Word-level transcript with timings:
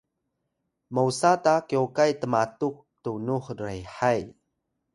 mosa 0.93 1.31
ta 1.43 1.53
kyokay 1.67 2.11
tmatuk 2.21 2.75
tunux 3.03 3.45
rehay 3.61 4.21